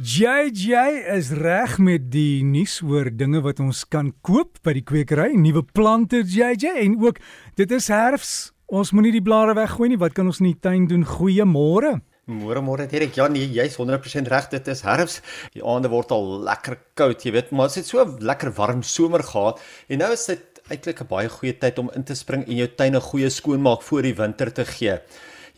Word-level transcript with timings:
JJ 0.00 1.02
is 1.12 1.28
reg 1.36 1.74
met 1.76 2.06
die 2.08 2.40
nuus 2.40 2.78
oor 2.80 3.10
dinge 3.12 3.42
wat 3.44 3.58
ons 3.60 3.82
kan 3.84 4.06
koop 4.24 4.56
by 4.64 4.72
die 4.78 4.82
kwekery, 4.88 5.34
nuwe 5.36 5.60
plante 5.76 6.22
JJ 6.24 6.70
en 6.86 6.94
ook 7.02 7.18
dit 7.60 7.74
is 7.76 7.90
herfs. 7.92 8.30
Ons 8.72 8.94
moenie 8.96 9.12
die 9.12 9.20
blare 9.20 9.52
weggooi 9.58 9.90
nie. 9.92 9.98
Wat 10.00 10.14
kan 10.16 10.30
ons 10.30 10.40
in 10.40 10.48
die 10.54 10.56
tuin 10.56 10.86
doen? 10.88 11.04
Goeiemôre. 11.04 11.98
Môre 12.32 12.62
môre 12.64 12.86
Derek. 12.88 13.18
Ja 13.20 13.28
nee, 13.28 13.44
jy's 13.52 13.76
100% 13.76 14.32
reg. 14.32 14.48
Dit 14.48 14.72
is 14.72 14.80
herfs. 14.88 15.20
Die 15.52 15.60
aande 15.60 15.92
word 15.92 16.14
al 16.16 16.46
lekker 16.48 16.78
koud, 16.96 17.20
jy 17.20 17.34
weet, 17.36 17.52
maar 17.52 17.68
dit 17.68 17.82
het 17.82 17.92
so 17.92 18.06
lekker 18.24 18.54
warm 18.56 18.80
somer 18.80 19.20
gehad 19.20 19.60
en 19.92 20.00
nou 20.00 20.14
is 20.16 20.24
dit 20.32 20.62
eintlik 20.70 21.04
'n 21.04 21.12
baie 21.12 21.28
goeie 21.28 21.52
tyd 21.52 21.78
om 21.78 21.90
in 21.92 22.08
te 22.08 22.16
spring 22.16 22.48
en 22.48 22.56
jou 22.56 22.68
tuin 22.72 22.96
'n 22.96 23.04
goeie 23.10 23.28
skoonmaak 23.28 23.82
voor 23.82 24.02
die 24.02 24.16
winter 24.16 24.48
te 24.48 24.64
gee. 24.64 24.96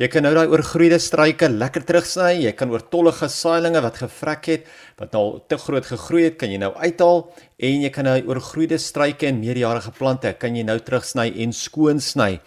Jy 0.01 0.09
kan 0.09 0.25
nou 0.25 0.31
daai 0.33 0.49
oorgroeide 0.49 0.97
struike 1.03 1.51
lekker 1.53 1.85
terugsny. 1.85 2.47
Jy 2.47 2.53
kan 2.57 2.71
oortollige 2.73 3.29
saailinge 3.29 3.83
wat 3.85 4.01
gevrek 4.01 4.49
het, 4.49 4.71
wat 4.97 5.13
nou 5.13 5.43
te 5.49 5.59
groot 5.61 5.85
gegroei 5.85 6.25
het, 6.31 6.39
kan 6.41 6.53
jy 6.53 6.61
nou 6.63 6.73
uithaal 6.79 7.27
en 7.63 7.85
jy 7.85 7.91
kan 7.93 8.09
nou 8.09 8.17
oorgroeide 8.33 8.79
struike 8.81 9.29
en 9.29 9.43
meerjarige 9.43 9.93
plante 9.99 10.33
kan 10.41 10.57
jy 10.57 10.65
nou 10.65 10.79
terugsny 10.81 11.29
en 11.45 11.53
skoon 11.53 12.01
sny. 12.01 12.39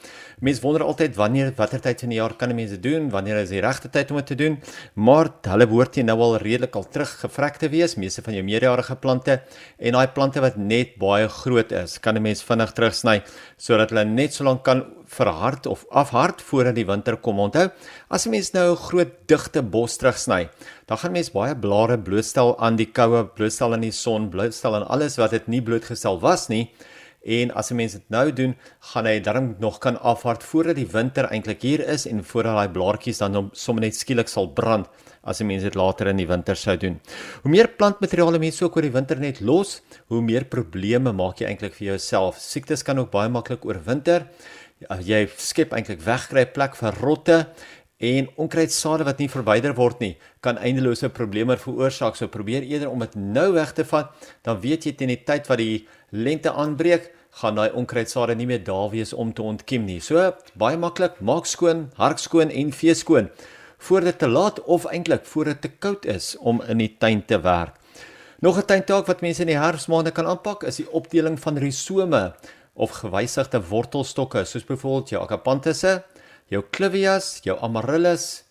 Mense 0.44 0.59
wonder 0.62 0.84
altyd 0.84 1.16
wanneer 1.16 1.53
watter 1.55 1.80
tyd 1.80 2.02
van 2.03 2.12
die 2.12 2.17
jaar 2.17 2.34
kan 2.35 2.52
mense 2.55 2.75
doen? 2.84 3.07
Wanneer 3.13 3.38
is 3.44 3.53
die 3.53 3.62
regte 3.63 3.88
tyd 3.91 4.09
om 4.12 4.17
dit 4.20 4.27
te 4.34 4.35
doen? 4.35 4.58
Maar 4.99 5.30
hulle 5.48 5.67
behoort 5.71 5.95
jy 5.95 6.03
nou 6.03 6.17
al 6.25 6.35
redelik 6.44 6.75
al 6.75 6.88
terug 6.91 7.13
gevrek 7.21 7.59
te 7.61 7.70
wees, 7.71 7.95
meeste 7.95 8.23
van 8.25 8.35
jou 8.35 8.44
meerjarige 8.44 8.98
plante 8.99 9.38
en 9.80 9.95
daai 9.95 10.11
plante 10.11 10.44
wat 10.44 10.58
net 10.59 10.98
baie 10.99 11.30
groot 11.31 11.71
is, 11.71 11.99
kan 11.99 12.17
'n 12.17 12.21
mens 12.21 12.44
vinnig 12.44 12.73
terugsny 12.73 13.23
sodat 13.58 13.89
hulle 13.91 14.05
net 14.05 14.34
so 14.34 14.44
lank 14.44 14.63
kan 14.63 14.84
verhard 15.08 15.66
of 15.66 15.85
afhard 15.89 16.41
voordat 16.41 16.75
die 16.75 16.86
winter 16.86 17.16
kom. 17.17 17.39
Onthou, 17.39 17.70
as 18.09 18.25
'n 18.25 18.31
mens 18.31 18.52
nou 18.53 18.72
'n 18.72 18.75
groot 18.75 19.11
digte 19.27 19.61
bos 19.61 19.97
terugsny, 19.97 20.49
dan 20.88 20.97
gaan 20.97 21.11
mens 21.11 21.31
baie 21.31 21.55
blare 21.55 21.97
blootstel 21.97 22.59
aan 22.59 22.75
die 22.75 22.91
koue, 22.91 23.25
blootstel 23.25 23.73
aan 23.73 23.81
die 23.81 23.91
son, 23.91 24.30
blootstel 24.30 24.75
aan 24.75 24.88
alles 24.88 25.17
wat 25.17 25.31
dit 25.31 25.47
nie 25.47 25.61
blootgestel 25.61 26.19
was 26.19 26.50
nie. 26.50 26.72
En 27.26 27.52
as 27.52 27.72
'n 27.72 27.76
mens 27.76 27.92
dit 27.92 28.09
nou 28.09 28.31
doen, 28.34 28.56
gaan 28.80 29.06
hy 29.06 29.20
darm 29.20 29.56
nog 29.59 29.80
kan 29.80 30.00
afhard 30.02 30.44
voordat 30.44 30.76
die 30.76 30.88
winter 30.88 31.26
eintlik 31.26 31.62
hier 31.62 31.88
is 31.88 32.06
en 32.06 32.23
voordat 32.23 32.56
daai 32.56 32.70
blaartjies 32.70 33.18
dan 33.18 33.50
sommer 33.52 33.81
net 33.81 33.95
skielik 33.95 34.28
sal 34.28 34.48
brand 34.48 34.88
as 35.23 35.42
'n 35.42 35.48
mens 35.48 35.64
dit 35.64 35.76
later 35.76 36.08
in 36.08 36.18
die 36.18 36.28
winter 36.28 36.56
sou 36.56 36.78
doen. 36.78 37.00
Hoe 37.42 37.52
meer 37.52 37.68
plantmateriaal 37.68 38.40
mense 38.40 38.64
ook 38.64 38.76
oor 38.76 38.81
die 38.81 38.92
winter 38.92 39.20
net 39.20 39.42
los, 39.42 39.81
hoe 40.08 40.22
meer 40.22 40.46
probleme 40.46 41.12
maak 41.12 41.40
jy 41.40 41.48
eintlik 41.48 41.73
vir 41.73 41.88
jouself. 41.88 42.38
Siektes 42.38 42.84
kan 42.84 43.00
ook 43.00 43.12
baie 43.12 43.30
maklik 43.30 43.66
oorwinter. 43.66 44.28
Ja, 44.80 45.00
jy 45.00 45.28
skep 45.38 45.72
eintlik 45.72 46.02
wegkry 46.02 46.46
plek 46.46 46.76
vir 46.76 46.94
rotte 47.02 47.48
en 47.97 48.27
onkruidsade 48.35 49.05
wat 49.07 49.19
nie 49.19 49.29
verwyder 49.31 49.75
word 49.75 50.01
nie 50.03 50.15
kan 50.43 50.57
eindelose 50.57 51.09
probleme 51.09 51.57
veroorsaak. 51.57 52.15
So 52.15 52.27
probeer 52.27 52.63
eerder 52.63 52.89
om 52.91 52.99
dit 52.99 53.15
nou 53.15 53.53
weg 53.55 53.73
te 53.73 53.85
vat, 53.88 54.11
dan 54.43 54.59
weet 54.59 54.85
jy 54.85 54.95
teen 54.95 55.13
die 55.13 55.23
tyd 55.23 55.47
wat 55.47 55.61
die 55.61 55.88
lente 56.11 56.51
aanbreek, 56.51 57.11
gaan 57.41 57.55
daai 57.55 57.75
onkruidsade 57.75 58.35
nie 58.35 58.47
meer 58.47 58.63
daar 58.63 58.89
wees 58.93 59.13
om 59.13 59.33
te 59.33 59.43
ontkiem 59.43 59.85
nie. 59.85 59.99
So 59.99 60.31
baie 60.55 60.77
maklik, 60.79 61.19
maak 61.19 61.47
skoon, 61.47 61.89
hark 61.99 62.19
skoon 62.19 62.51
en 62.51 62.71
vee 62.71 62.95
skoon 62.95 63.29
voor 63.85 64.05
dit 64.07 64.19
te 64.19 64.27
laat 64.27 64.61
of 64.63 64.85
eintlik 64.85 65.25
voor 65.25 65.51
dit 65.51 65.61
te 65.61 65.69
koud 65.69 66.05
is 66.09 66.35
om 66.39 66.61
in 66.63 66.79
die 66.79 66.95
tuin 66.97 67.25
te 67.25 67.39
werk. 67.43 67.75
Nog 68.39 68.57
'n 68.57 68.66
tuintaak 68.66 69.05
wat 69.07 69.21
mense 69.21 69.41
in 69.41 69.47
die 69.47 69.59
herfsmaande 69.59 70.11
kan 70.11 70.25
aanpak 70.25 70.63
is 70.63 70.75
die 70.75 70.91
opdeling 70.91 71.39
van 71.39 71.57
risome 71.57 72.33
of 72.73 72.91
gewysigde 72.91 73.61
wortelstokke 73.69 74.43
soos 74.45 74.66
byvoorbeeld 74.66 75.09
jou 75.09 75.21
akapantusse, 75.23 76.03
jou 76.51 76.61
clivias, 76.71 77.39
jou 77.45 77.57
amaryllis, 77.65 78.43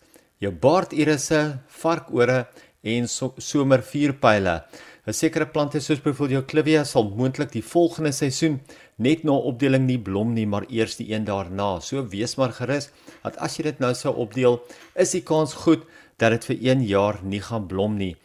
jou 0.43 0.51
baardirisse, 0.51 1.41
varkore 1.81 2.45
en 2.83 3.07
so, 3.07 3.33
somervuurpyle. 3.37 4.61
'n 5.05 5.13
Sekere 5.13 5.45
plante 5.45 5.79
soos 5.79 6.01
byvoorbeeld 6.01 6.39
jou 6.39 6.45
clivia 6.49 6.83
sal 6.83 7.11
moontlik 7.17 7.51
die 7.53 7.61
volgende 7.63 8.11
seisoen 8.11 8.59
net 8.97 9.23
na 9.23 9.35
opdeling 9.37 9.85
nie 9.85 9.99
blom 10.01 10.33
nie, 10.33 10.47
maar 10.47 10.65
eers 10.69 10.95
die 10.97 11.11
een 11.13 11.25
daarna. 11.25 11.79
So 11.79 12.07
wees 12.09 12.35
maar 12.37 12.51
gerus 12.57 12.89
dat 13.23 13.37
as 13.37 13.57
jy 13.57 13.63
dit 13.69 13.79
nou 13.79 13.93
sou 13.93 14.15
opdeel, 14.15 14.59
is 14.95 15.11
die 15.11 15.21
kans 15.21 15.53
goed 15.53 15.85
dat 16.17 16.31
dit 16.31 16.45
vir 16.49 16.57
1 16.71 16.83
jaar 16.89 17.19
nie 17.23 17.41
gaan 17.41 17.67
blom 17.67 17.97
nie. 17.97 18.15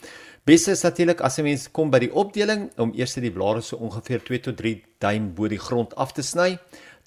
Beste 0.48 0.72
is 0.72 0.82
natuurlik 0.82 1.20
as 1.20 1.38
'n 1.38 1.44
mens 1.44 1.69
kom 1.69 1.91
by 1.91 1.98
die 1.98 2.14
opdeling 2.14 2.70
om 2.78 2.94
eers 2.97 3.14
die 3.14 3.30
blare 3.30 3.60
so 3.60 3.76
ongeveer 3.76 4.25
2 4.25 4.38
tot 4.41 4.56
3 4.56 4.82
duim 4.98 5.34
bo 5.34 5.48
die 5.48 5.59
grond 5.59 5.94
af 5.97 6.12
te 6.12 6.22
sny. 6.22 6.59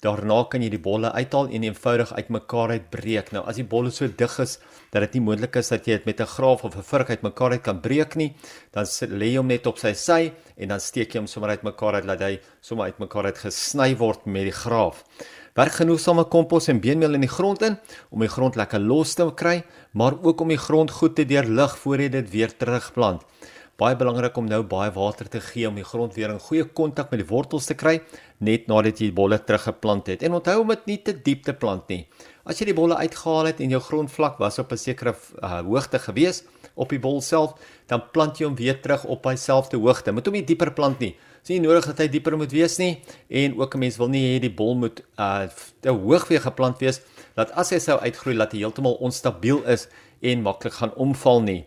Daarna 0.04 0.42
kan 0.52 0.60
jy 0.60 0.68
die 0.68 0.82
bolle 0.84 1.08
uithaal 1.16 1.46
en 1.48 1.62
eenvoudig 1.64 2.10
uitmekaar 2.12 2.74
uitbreek. 2.76 3.30
Nou 3.32 3.40
as 3.48 3.56
die 3.56 3.64
bolle 3.64 3.88
so 3.94 4.04
dig 4.04 4.34
is 4.42 4.58
dat 4.92 5.00
dit 5.06 5.16
nie 5.16 5.22
moontlik 5.24 5.56
is 5.56 5.72
dat 5.72 5.86
jy 5.88 5.96
dit 5.96 6.06
met 6.06 6.20
'n 6.20 6.26
graaf 6.26 6.64
of 6.64 6.76
'n 6.76 6.82
vurk 6.82 7.10
uitmekaar 7.10 7.52
uit 7.52 7.62
kan 7.62 7.80
breek 7.80 8.14
nie, 8.16 8.34
dan 8.72 8.84
lê 8.84 9.32
jy 9.32 9.36
hom 9.36 9.46
net 9.46 9.66
op 9.66 9.78
sy 9.78 9.94
sy 9.94 10.32
en 10.58 10.68
dan 10.68 10.80
steek 10.80 11.14
jy 11.14 11.20
hom 11.20 11.26
sommer 11.26 11.50
uitmekaar 11.50 11.94
uit 11.94 12.04
laat 12.04 12.20
hy 12.20 12.40
sommer 12.60 12.86
uitmekaar 12.86 13.24
uit 13.24 13.38
gesny 13.38 13.96
word 13.96 14.26
met 14.26 14.44
die 14.44 14.52
graaf. 14.52 15.04
Werk 15.54 15.72
genoegsame 15.72 16.24
kompos 16.24 16.68
en 16.68 16.80
beenmeel 16.80 17.14
in 17.14 17.20
die 17.20 17.28
grond 17.28 17.62
in 17.62 17.78
om 18.10 18.20
die 18.20 18.28
grond 18.28 18.56
lekker 18.56 18.80
los 18.80 19.14
te 19.14 19.32
kry, 19.34 19.64
maar 19.92 20.12
ook 20.22 20.40
om 20.40 20.48
die 20.48 20.58
grond 20.58 20.90
goed 20.90 21.14
te 21.16 21.24
deurlig 21.24 21.78
voor 21.78 22.00
jy 22.00 22.08
dit 22.08 22.30
weer 22.30 22.56
terugplant. 22.56 23.22
Baie 23.74 23.96
belangrik 23.98 24.36
om 24.38 24.46
nou 24.46 24.60
baie 24.70 24.92
water 24.94 25.26
te 25.26 25.40
gee 25.42 25.66
om 25.66 25.74
die 25.74 25.84
grond 25.86 26.14
weer 26.14 26.30
in 26.30 26.38
goeie 26.38 26.62
kontak 26.78 27.08
met 27.10 27.18
die 27.24 27.26
wortels 27.26 27.66
te 27.66 27.74
kry 27.74 27.96
net 28.38 28.68
nadat 28.70 29.00
jy 29.00 29.08
die 29.08 29.16
bolle 29.16 29.40
teruggeplant 29.42 30.12
het. 30.12 30.22
En 30.22 30.36
onthou 30.38 30.60
om 30.60 30.70
dit 30.70 30.84
nie 30.92 30.98
te 31.02 31.14
diep 31.26 31.42
te 31.42 31.54
plant 31.58 31.90
nie. 31.90 32.04
As 32.46 32.60
jy 32.60 32.68
die 32.68 32.76
bolle 32.78 32.94
uitgehaal 33.00 33.50
het 33.50 33.62
en 33.64 33.74
jou 33.74 33.80
grondvlak 33.82 34.38
was 34.38 34.60
op 34.62 34.70
'n 34.72 34.78
sekere 34.78 35.16
uh, 35.42 35.60
hoogte 35.66 35.98
gewees 35.98 36.44
op 36.76 36.90
die 36.90 37.00
bol 37.00 37.20
self, 37.20 37.58
dan 37.88 38.02
plant 38.12 38.38
jy 38.38 38.46
hom 38.46 38.54
weer 38.54 38.80
terug 38.80 39.04
op 39.04 39.22
dieselfde 39.22 39.76
hoogte. 39.76 40.12
Moet 40.12 40.26
hom 40.26 40.34
nie 40.34 40.44
dieper 40.44 40.70
plant 40.72 41.00
nie. 41.00 41.10
Dit 41.42 41.42
is 41.42 41.58
nie 41.58 41.66
nodig 41.66 41.86
dat 41.86 41.98
hy 41.98 42.08
dieper 42.08 42.36
moet 42.36 42.52
wees 42.52 42.78
nie 42.78 43.02
en 43.28 43.58
ook 43.58 43.74
'n 43.74 43.78
mens 43.78 43.96
wil 43.96 44.08
nie 44.08 44.36
hê 44.36 44.40
die 44.40 44.54
bol 44.54 44.74
moet 44.74 45.02
uh 45.18 45.48
te 45.80 45.90
hoog 45.90 46.28
weer 46.28 46.40
geplant 46.40 46.78
wees 46.78 47.00
dat 47.34 47.50
as 47.52 47.70
hy 47.70 47.78
sou 47.78 47.98
uitgroei 47.98 48.36
dat 48.36 48.52
hy 48.52 48.58
heeltemal 48.58 48.94
onstabiel 49.00 49.64
is 49.66 49.88
en 50.22 50.42
maklik 50.42 50.72
gaan 50.72 50.94
omval 50.94 51.42
nie. 51.42 51.64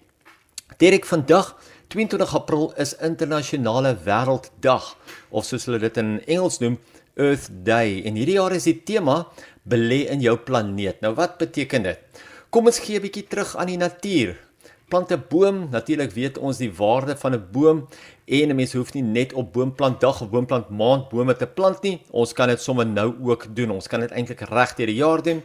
Direk 0.77 1.05
vandag 1.05 1.55
22 1.87 2.35
April 2.35 2.73
is 2.75 2.91
internasionale 2.99 3.93
wêrelddag 4.03 4.89
of 5.31 5.45
soos 5.47 5.69
hulle 5.69 5.79
dit 5.79 5.99
in 6.01 6.17
Engels 6.25 6.57
noem 6.59 6.73
Earth 7.15 7.47
Day 7.63 8.01
en 8.03 8.17
hierdie 8.19 8.35
jaar 8.35 8.51
is 8.57 8.67
die 8.67 8.81
tema 8.89 9.21
belê 9.63 10.01
in 10.11 10.19
jou 10.19 10.35
planeet. 10.49 10.99
Nou 10.99 11.13
wat 11.15 11.37
beteken 11.39 11.87
dit? 11.87 12.25
Kom 12.51 12.67
ons 12.67 12.81
gee 12.83 12.99
'n 12.99 13.05
bietjie 13.07 13.23
terug 13.31 13.55
aan 13.55 13.71
die 13.71 13.79
natuur. 13.79 14.35
Plant 14.89 15.11
'n 15.11 15.23
boom, 15.29 15.69
natuurlik 15.71 16.11
weet 16.11 16.37
ons 16.37 16.57
die 16.57 16.71
waarde 16.71 17.15
van 17.15 17.33
'n 17.33 17.47
boom 17.51 17.87
en 18.25 18.49
'n 18.49 18.55
mens 18.55 18.73
hoef 18.73 18.93
nie 18.93 19.03
net 19.03 19.33
op 19.33 19.53
boomplanddag 19.53 20.21
of 20.21 20.29
boomplant 20.29 20.69
maand 20.69 21.09
bome 21.09 21.35
te 21.35 21.47
plant 21.47 21.81
nie. 21.83 22.01
Ons 22.11 22.33
kan 22.33 22.47
dit 22.49 22.61
sommer 22.61 22.85
nou 22.85 23.15
ook 23.23 23.55
doen. 23.55 23.71
Ons 23.71 23.87
kan 23.87 23.99
dit 23.99 24.11
eintlik 24.11 24.41
reg 24.41 24.75
deur 24.75 24.87
die 24.87 24.95
jaar 24.99 25.23
doen. 25.23 25.41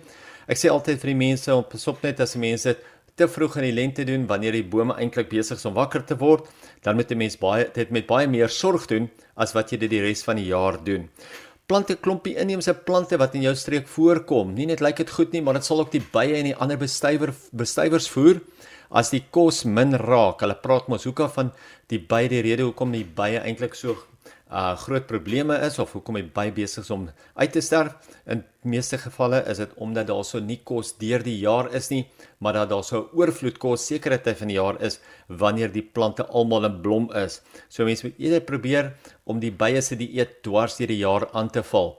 Ek 0.48 0.56
sê 0.56 0.69
altyd 0.69 0.98
vir 0.98 1.06
die 1.06 1.20
mense 1.28 1.64
pas 1.70 1.86
op 1.86 2.03
net 2.03 2.20
as 2.20 2.34
mense 2.34 2.69
dit 2.69 2.78
te 3.16 3.28
vroeg 3.28 3.58
in 3.60 3.66
die 3.68 3.76
lente 3.76 4.04
doen 4.08 4.26
wanneer 4.26 4.56
die 4.56 4.64
bome 4.64 4.94
eintlik 4.96 5.28
besig 5.30 5.60
is 5.60 5.68
om 5.68 5.76
wakker 5.76 6.04
te 6.08 6.16
word, 6.18 6.48
dan 6.82 6.96
moet 6.96 7.10
'n 7.12 7.18
mens 7.18 7.36
baie 7.36 7.70
dit 7.74 7.90
met 7.90 8.06
baie 8.06 8.26
meer 8.26 8.48
sorg 8.48 8.86
doen 8.86 9.10
as 9.36 9.52
wat 9.52 9.70
jy 9.70 9.78
dit 9.78 9.90
die 9.90 10.00
res 10.00 10.24
van 10.24 10.36
die 10.36 10.46
jaar 10.46 10.78
doen. 10.84 11.08
Plante 11.66 11.96
klompie 11.96 12.36
inheemse 12.36 12.74
plante 12.74 13.16
wat 13.16 13.34
in 13.34 13.42
jou 13.42 13.54
streek 13.54 13.86
voorkom. 13.88 14.54
Nie 14.54 14.66
net 14.66 14.80
lyk 14.80 14.96
dit 14.96 15.10
goed 15.10 15.32
nie, 15.32 15.42
maar 15.42 15.54
dit 15.54 15.64
sal 15.64 15.80
ook 15.80 15.92
die 15.92 16.04
bye 16.12 16.34
en 16.34 16.44
die 16.44 16.56
ander 16.56 16.76
bestuiver 16.76 17.32
bestuivers 17.52 18.08
voer 18.08 18.40
as 18.90 19.10
die 19.10 19.24
kos 19.30 19.64
min 19.64 19.94
raak. 19.94 20.40
Hulle 20.40 20.54
praat 20.54 20.88
mos 20.88 21.04
hoeka 21.04 21.28
van 21.28 21.52
die 21.88 21.98
by 21.98 22.28
die 22.28 22.42
rede 22.42 22.62
hoekom 22.62 22.92
die 22.92 23.04
bye 23.04 23.40
eintlik 23.40 23.74
so 23.74 23.96
uh 24.52 24.76
groot 24.76 25.06
probleme 25.08 25.56
is 25.64 25.78
of 25.80 25.94
hoekom 25.96 26.18
die 26.20 26.26
by 26.34 26.50
besig 26.52 26.84
is 26.84 26.90
om 26.92 27.06
uit 27.34 27.52
te 27.54 27.62
sterf. 27.64 27.94
In 28.28 28.42
meeste 28.68 28.98
gevalle 29.00 29.40
is 29.48 29.62
dit 29.62 29.70
omdat 29.80 30.10
daar 30.10 30.24
so 30.28 30.40
nie 30.40 30.58
kos 30.64 30.92
deur 31.00 31.24
die 31.24 31.38
jaar 31.40 31.70
is 31.74 31.88
nie, 31.90 32.02
maar 32.38 32.58
dat 32.58 32.68
daar 32.70 32.84
so 32.84 33.08
oorvloed 33.16 33.58
kos 33.62 33.86
sekere 33.88 34.20
tyd 34.20 34.36
van 34.42 34.52
die 34.52 34.58
jaar 34.58 34.80
is 34.84 35.00
wanneer 35.28 35.72
die 35.72 35.84
plante 35.84 36.26
almal 36.28 36.68
in 36.68 36.80
blom 36.84 37.09
is. 37.16 37.41
So 37.68 37.88
mense 37.88 38.06
moet 38.06 38.21
eerder 38.21 38.44
probeer 38.48 38.92
om 39.24 39.41
die 39.41 39.53
bye 39.53 39.80
se 39.80 39.97
dieet 39.97 40.42
dwars 40.44 40.77
deur 40.80 40.92
die 40.92 41.00
jaar 41.00 41.28
aan 41.32 41.48
te 41.50 41.65
val. 41.72 41.97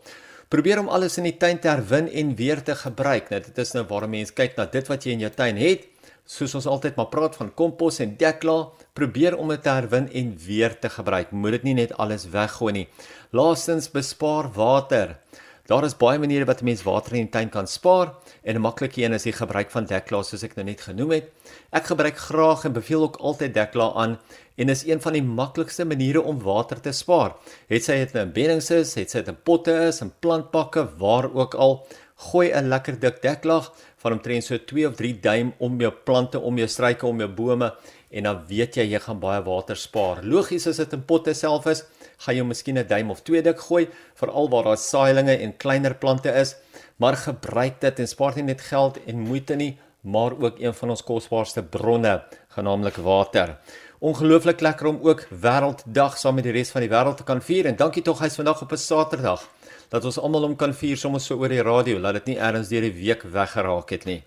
Probeer 0.53 0.83
om 0.83 0.91
alles 0.93 1.17
in 1.17 1.25
die 1.25 1.37
tuin 1.41 1.57
te 1.57 1.71
herwin 1.71 2.11
en 2.13 2.35
weer 2.37 2.61
te 2.61 2.75
gebruik. 2.77 3.31
Nou 3.33 3.41
dit 3.41 3.57
is 3.57 3.73
nou 3.73 3.87
waar 3.89 4.05
mense 4.05 4.35
kyk 4.37 4.59
na 4.59 4.69
dit 4.69 4.91
wat 4.91 5.07
jy 5.07 5.17
in 5.17 5.25
jou 5.25 5.33
tuin 5.33 5.57
het 5.57 5.89
soos 6.25 6.55
ons 6.55 6.67
altyd 6.67 6.95
maar 6.95 7.09
praat 7.11 7.35
van 7.35 7.51
kompos 7.53 7.99
en 7.99 8.15
dekla, 8.17 8.57
probeer 8.95 9.37
om 9.37 9.49
dit 9.49 9.63
te 9.63 9.69
herwin 9.69 10.07
en 10.11 10.35
weer 10.45 10.79
te 10.79 10.89
gebruik. 10.89 11.31
Moet 11.31 11.59
dit 11.59 11.63
nie 11.63 11.77
net 11.83 11.95
alles 11.99 12.29
weggooi 12.31 12.73
nie. 12.73 12.87
Laastens 13.31 13.91
bespaar 13.91 14.51
water. 14.55 15.17
Daar 15.63 15.85
is 15.87 15.95
baie 15.95 16.19
maniere 16.19 16.45
wat 16.45 16.61
'n 16.61 16.65
mens 16.65 16.83
water 16.83 17.13
in 17.15 17.23
die 17.23 17.31
tuin 17.31 17.49
kan 17.49 17.67
spaar 17.67 18.13
en 18.43 18.55
'n 18.55 18.61
maklike 18.61 19.01
een 19.01 19.13
is 19.13 19.23
die 19.23 19.31
gebruik 19.31 19.71
van 19.71 19.85
dekla 19.85 20.23
soos 20.23 20.43
ek 20.43 20.55
nou 20.55 20.65
net 20.65 20.81
genoem 20.81 21.11
het. 21.11 21.31
Ek 21.71 21.85
gebruik 21.85 22.17
graag 22.17 22.65
en 22.65 22.73
beveel 22.73 23.01
ook 23.01 23.15
altyd 23.15 23.53
dekla 23.53 23.93
aan 23.95 24.19
en 24.57 24.69
is 24.69 24.85
een 24.85 25.01
van 25.01 25.13
die 25.13 25.23
maklikste 25.23 25.85
maniere 25.85 26.21
om 26.21 26.39
water 26.39 26.81
te 26.81 26.91
spaar. 26.91 27.35
Het 27.69 27.83
sy 27.83 27.93
dit 27.93 28.13
nou 28.13 28.25
in 28.25 28.33
beddings 28.33 28.69
is, 28.71 28.95
het 28.95 29.09
sy 29.09 29.17
dit 29.23 29.27
in 29.27 29.41
potte 29.43 29.73
is, 29.87 30.01
in 30.01 30.11
plantbakke, 30.19 30.87
waar 30.97 31.33
ook 31.33 31.55
al, 31.55 31.87
gooi 32.15 32.51
'n 32.51 32.69
lekker 32.69 32.99
dik 32.99 33.21
deklag 33.21 33.71
van 33.97 34.11
omtrent 34.11 34.43
so 34.43 34.57
2 34.57 34.87
of 34.87 34.95
3 34.95 35.19
duim 35.19 35.53
om 35.57 35.79
jou 35.79 35.91
plante, 35.91 36.39
om 36.39 36.57
jou 36.57 36.67
struike, 36.67 37.05
om 37.05 37.19
jou 37.19 37.29
bome 37.29 37.73
en 38.11 38.23
dan 38.23 38.43
weet 38.47 38.75
jy 38.75 38.85
jy 38.91 38.99
gaan 38.99 39.19
baie 39.19 39.41
water 39.41 39.75
spaar. 39.75 40.21
Logies 40.23 40.67
as 40.67 40.77
dit 40.77 40.93
in 40.93 41.03
potte 41.03 41.33
self 41.33 41.65
is, 41.65 41.83
gaan 42.17 42.35
jy 42.35 42.43
miskien 42.43 42.77
'n 42.77 42.87
duim 42.87 43.09
of 43.09 43.23
twee 43.23 43.41
dik 43.41 43.59
gooi 43.59 43.87
veral 44.15 44.49
waar 44.49 44.63
daar 44.63 44.77
saailinge 44.77 45.37
en 45.37 45.57
kleiner 45.57 45.95
plante 45.95 46.29
is, 46.29 46.55
maar 46.97 47.15
gebruik 47.15 47.81
dit 47.81 47.99
en 47.99 48.07
spaar 48.07 48.35
nie 48.35 48.43
net 48.43 48.61
geld 48.61 48.99
en 49.07 49.19
moeite 49.19 49.55
nie, 49.55 49.77
maar 50.01 50.31
ook 50.31 50.59
een 50.59 50.73
van 50.73 50.89
ons 50.89 51.03
kosbaarste 51.03 51.63
bronne, 51.63 52.21
genaamlik 52.49 52.95
water. 52.95 53.57
Ongelooflik 53.99 54.61
lekker 54.61 54.87
om 54.87 54.99
ook 55.01 55.27
Wêrelddag 55.31 56.17
saam 56.17 56.35
met 56.35 56.43
die 56.43 56.51
res 56.51 56.71
van 56.71 56.81
die 56.81 56.89
wêreld 56.89 57.17
te 57.17 57.23
kan 57.23 57.41
vier 57.41 57.65
en 57.65 57.75
dankie 57.75 58.03
tog 58.03 58.19
hy's 58.19 58.35
vandag 58.35 58.61
op 58.61 58.71
'n 58.71 58.77
Saterdag 58.77 59.47
dat 59.93 60.05
ons 60.09 60.17
almal 60.17 60.47
hom 60.47 60.55
kan 60.57 60.73
vier 60.73 60.97
sommer 60.97 61.21
so 61.21 61.37
oor 61.37 61.53
die 61.53 61.61
radio, 61.61 61.99
laat 62.01 62.17
dit 62.23 62.33
nie 62.33 62.39
ergens 62.41 62.71
deur 62.71 62.87
die 62.87 62.95
week 62.97 63.27
weggeraak 63.29 63.93
het 63.93 64.07
nie. 64.09 64.23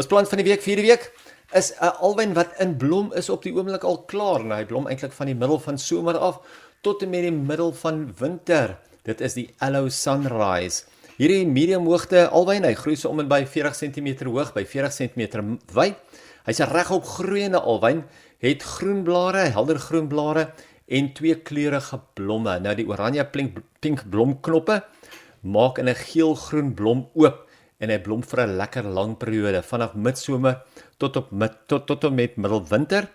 Ons 0.00 0.08
plan 0.08 0.26
van 0.26 0.40
die 0.40 0.46
week 0.48 0.64
vir 0.64 0.80
die 0.80 0.88
week 0.88 1.10
is 1.52 1.72
'n 1.76 1.92
alwyn 2.00 2.32
wat 2.34 2.56
in 2.58 2.76
blom 2.76 3.12
is 3.12 3.28
op 3.28 3.42
die 3.42 3.52
oomblik 3.52 3.84
al 3.84 3.98
klaar 4.08 4.40
en 4.40 4.50
hy 4.50 4.64
blom 4.64 4.88
eintlik 4.88 5.12
van 5.12 5.26
die 5.26 5.36
middel 5.36 5.60
van 5.60 5.78
somer 5.78 6.16
af 6.16 6.40
tot 6.82 7.02
en 7.02 7.10
met 7.10 7.22
die 7.22 7.30
middel 7.30 7.72
van 7.72 8.14
winter. 8.18 8.78
Dit 9.04 9.20
is 9.20 9.34
die 9.34 9.50
Aloe 9.58 9.90
Sunrise. 9.90 10.84
Hierdie 11.18 11.46
medium 11.46 11.86
hoogte 11.86 12.28
alwyn, 12.28 12.64
hy 12.64 12.74
groei 12.74 12.96
so 12.96 13.08
om 13.08 13.20
en 13.20 13.28
by 13.28 13.44
40 13.46 13.76
cm 13.76 14.24
hoog 14.24 14.52
by 14.54 14.64
40 14.64 14.92
cm 14.92 15.58
wyd. 15.74 15.94
Hy's 16.46 16.60
'n 16.60 16.72
regop 16.72 17.04
groeiende 17.04 17.60
alwyn, 17.60 18.04
het 18.38 18.62
groen 18.62 19.04
blare, 19.04 19.52
helder 19.52 19.78
groen 19.78 20.08
blare 20.08 20.52
en 20.94 21.10
twee 21.16 21.34
kleurige 21.48 21.98
blomme. 22.18 22.58
Nou 22.62 22.74
die 22.78 22.86
oranje 22.88 23.24
pink 23.34 23.58
pink 23.82 24.04
blomknoppe 24.10 24.82
maak 25.42 25.78
in 25.78 25.88
'n 25.88 25.94
geel-groen 25.94 26.74
blom 26.74 27.08
oop 27.14 27.44
en 27.80 27.90
hy 27.90 27.98
blom 27.98 28.22
vir 28.22 28.40
'n 28.46 28.56
lekker 28.56 28.84
lang 28.84 29.16
periode 29.18 29.62
vanaf 29.62 29.94
midsomer 29.94 30.62
tot 30.98 31.16
op 31.16 31.32
mid 31.32 31.52
tot 31.66 31.86
tot 31.86 32.04
en 32.04 32.14
met 32.14 32.36
middelwinter 32.36 33.08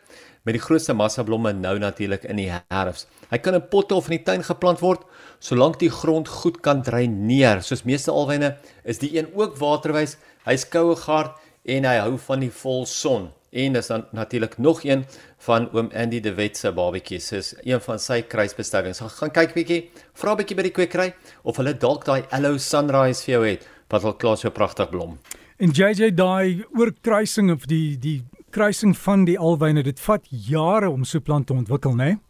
met 0.46 0.54
die 0.56 0.62
grootste 0.62 0.94
massa 0.94 1.24
blomme 1.24 1.54
nou 1.54 1.78
natuurlik 1.80 2.24
in 2.24 2.38
die 2.38 2.50
herfs. 2.50 3.08
Hy 3.32 3.38
kan 3.38 3.54
in 3.54 3.68
potte 3.70 3.96
of 3.96 4.08
in 4.10 4.18
die 4.18 4.24
tuin 4.24 4.44
geplant 4.44 4.80
word 4.80 5.04
solank 5.40 5.80
die 5.80 5.92
grond 5.92 6.28
goed 6.28 6.62
kan 6.62 6.82
dreineer. 6.82 7.62
Soos 7.62 7.84
meeste 7.84 8.12
alwyne 8.12 8.58
is 8.84 9.00
die 9.00 9.18
een 9.18 9.28
ook 9.36 9.58
waterwys. 9.58 10.18
Hy's 10.46 10.66
koue 10.70 10.96
gard 10.96 11.36
en 11.66 11.86
hy 11.86 11.98
hou 12.00 12.18
van 12.18 12.40
die 12.40 12.52
volson. 12.52 13.32
En 13.52 13.74
dis 13.74 13.88
dan 13.88 14.06
natuurlik 14.12 14.58
nog 14.58 14.84
een 14.84 15.06
van 15.38 15.70
oom 15.74 15.90
Andy 15.96 16.20
de 16.20 16.34
Wet 16.34 16.58
se 16.58 16.72
babatjies. 16.72 17.30
Dis 17.30 17.56
een 17.64 17.82
van 17.82 18.00
sy 18.00 18.22
kruisbestuivings. 18.22 19.02
So, 19.02 19.10
gaan 19.10 19.34
kyk 19.34 19.56
bietjie, 19.58 19.82
vra 20.14 20.36
bietjie 20.38 20.58
by 20.58 20.68
die 20.70 20.76
kwekery 20.76 21.14
of 21.44 21.58
hulle 21.58 21.74
dalk 21.78 22.06
daai 22.06 22.24
Aloe 22.36 22.60
Sunrise 22.62 23.26
vir 23.26 23.34
jou 23.38 23.44
het 23.48 23.68
wat 23.90 24.06
al 24.06 24.18
klaar 24.22 24.38
so 24.38 24.54
pragtig 24.54 24.90
blom. 24.90 25.18
En 25.58 25.74
JJ 25.74 26.14
daai 26.16 26.64
oorkruising 26.78 27.52
of 27.52 27.66
die 27.66 27.98
die 27.98 28.22
kruising 28.54 28.96
van 28.98 29.26
die 29.26 29.38
alwyne, 29.38 29.84
dit 29.84 30.00
vat 30.00 30.26
jare 30.30 30.90
om 30.90 31.04
so 31.06 31.20
plant 31.20 31.48
te 31.48 31.54
ontwikkel, 31.54 31.94
né? 31.98 32.14
Nee? 32.14 32.29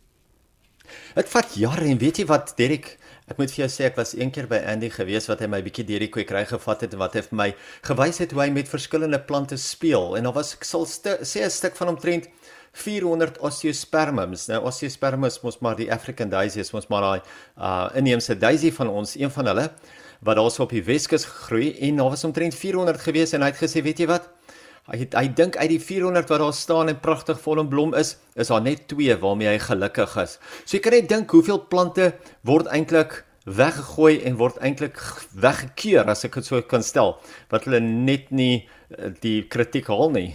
Dit 1.15 1.29
vat 1.29 1.55
jare 1.55 1.85
en 1.89 1.97
weet 1.97 2.17
jy 2.21 2.25
wat 2.25 2.55
Derek 2.57 2.97
Ek 3.29 3.37
moet 3.37 3.51
vir 3.53 3.61
jou 3.61 3.69
sê 3.69 3.85
ek 3.85 3.97
was 3.99 4.15
eendag 4.17 4.47
by 4.49 4.57
Andy 4.71 4.87
gewees 4.89 5.27
wat 5.29 5.43
hy 5.43 5.47
my 5.53 5.59
bietjie 5.61 5.83
deur 5.85 6.01
die 6.01 6.09
kwekery 6.09 6.47
gevat 6.49 6.81
het 6.81 6.95
en 6.95 7.01
wat 7.03 7.13
hy 7.13 7.21
vir 7.27 7.37
my 7.37 7.45
gewys 7.85 8.17
het 8.23 8.31
hoe 8.33 8.41
hy 8.41 8.47
met 8.55 8.71
verskillende 8.71 9.19
plante 9.29 9.57
speel 9.61 10.15
en 10.17 10.25
daar 10.25 10.33
was 10.33 10.55
ek 10.55 10.65
sal 10.65 10.87
sê 10.89 11.43
'n 11.45 11.53
stuk 11.53 11.77
van 11.77 11.93
omtrent 11.93 12.25
400 12.73 13.37
osteospermums. 13.45 14.47
Nou 14.49 14.63
osteospermums 14.65 15.41
mos 15.43 15.59
maar 15.61 15.75
die 15.75 15.91
African 15.93 16.29
daisy 16.29 16.59
is 16.59 16.73
mos 16.73 16.89
maar 16.89 17.01
daai 17.01 17.21
uh 17.57 17.89
inheemse 17.93 18.35
daisy 18.35 18.71
van 18.71 18.89
ons, 18.89 19.15
een 19.15 19.31
van 19.31 19.45
hulle 19.45 19.69
wat 20.21 20.35
daarso 20.35 20.63
op 20.63 20.73
die 20.73 20.83
Weskus 20.83 21.25
gegroei 21.25 21.77
en 21.79 22.01
daar 22.01 22.09
was 22.09 22.23
omtrent 22.23 22.55
400 22.55 22.99
gewees 22.99 23.33
en 23.33 23.41
hy 23.41 23.53
het 23.53 23.61
gesê, 23.61 23.83
weet 23.83 23.99
jy 23.99 24.07
wat? 24.07 24.27
Hy 24.89 24.97
het, 25.03 25.13
hy 25.13 25.27
dink 25.37 25.57
uit 25.59 25.69
die 25.69 25.81
400 25.81 26.31
wat 26.31 26.41
daar 26.41 26.53
staan 26.57 26.89
en 26.89 26.97
pragtig 26.97 27.37
vol 27.43 27.61
en 27.61 27.67
blom 27.69 27.91
is, 27.97 28.15
is 28.33 28.49
daar 28.49 28.63
net 28.65 28.87
2 28.89 29.19
waarmee 29.21 29.51
hy 29.51 29.59
gelukkig 29.61 30.15
is. 30.23 30.37
So 30.63 30.77
jy 30.77 30.81
kan 30.85 30.95
net 30.97 31.09
dink 31.11 31.33
hoeveel 31.35 31.61
plante 31.69 32.07
word 32.47 32.71
eintlik 32.73 33.19
weggegooi 33.45 34.19
en 34.25 34.39
word 34.41 34.57
eintlik 34.65 34.97
weggekeur 35.37 36.09
as 36.09 36.25
ek 36.25 36.39
dit 36.39 36.49
so 36.49 36.61
kan 36.65 36.85
stel, 36.85 37.17
wat 37.53 37.69
hulle 37.69 37.81
net 37.85 38.33
nie 38.33 38.65
eh, 38.89 39.13
die 39.21 39.43
kritiek 39.49 39.89
haal 39.93 40.09
nie. 40.15 40.31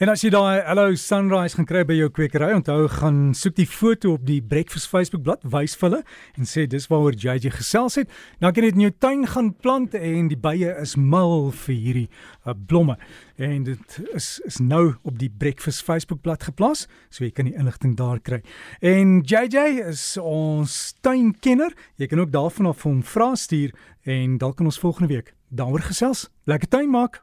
En 0.00 0.08
as 0.08 0.22
jy 0.24 0.30
daai 0.32 0.62
Hello 0.64 0.94
Sunrise 0.96 1.58
gaan 1.58 1.66
kry 1.68 1.82
by 1.84 1.92
jou 1.92 2.06
kwekery, 2.16 2.46
onthou 2.56 2.86
gaan 2.88 3.34
soek 3.36 3.58
die 3.58 3.66
foto 3.68 4.14
op 4.16 4.22
die 4.24 4.38
Breakfast 4.40 4.88
Facebook 4.88 5.26
bladsy, 5.26 5.50
wys 5.52 5.74
vir 5.76 5.86
hulle 5.90 5.98
en 6.40 6.48
sê 6.48 6.64
dis 6.72 6.88
waaroor 6.88 7.18
JJ 7.20 7.52
gesels 7.58 7.98
het. 8.00 8.08
Dan 8.40 8.54
kan 8.56 8.64
jy 8.64 8.70
dit 8.70 8.78
in 8.78 8.86
jou 8.86 8.94
tuin 9.04 9.28
gaan 9.28 9.52
plant 9.60 9.98
en 10.00 10.32
die 10.32 10.40
bye 10.40 10.72
is 10.80 10.96
mal 10.96 11.50
vir 11.66 11.76
hierdie 11.76 12.06
uh, 12.08 12.56
blomme. 12.56 12.96
En 13.36 13.68
dit 13.68 14.00
is 14.16 14.32
is 14.48 14.62
nou 14.64 14.94
op 15.04 15.20
die 15.20 15.28
Breakfast 15.28 15.84
Facebook 15.84 16.24
bladsy 16.24 16.48
geplaas, 16.48 16.88
so 17.12 17.28
jy 17.28 17.34
kan 17.36 17.52
die 17.52 17.58
inligting 17.60 17.92
daar 18.00 18.24
kry. 18.24 18.40
En 18.80 19.18
JJ 19.20 19.84
is 19.92 20.06
ons 20.16 20.94
tuinkenner. 21.04 21.76
Jy 22.00 22.08
kan 22.08 22.24
ook 22.24 22.32
daarvan 22.32 22.72
af 22.72 22.88
hom 22.88 23.04
vra 23.04 23.34
stuur 23.36 23.76
en 24.08 24.40
dalk 24.40 24.62
kan 24.62 24.72
ons 24.72 24.80
volgende 24.80 25.12
week 25.12 25.34
daaroor 25.52 25.84
gesels. 25.92 26.30
Lekker 26.48 26.72
tuin 26.72 26.88
maak. 26.88 27.20